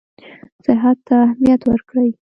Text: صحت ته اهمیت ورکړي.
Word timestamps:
صحت 0.65 0.97
ته 1.07 1.15
اهمیت 1.25 1.61
ورکړي. 1.65 2.09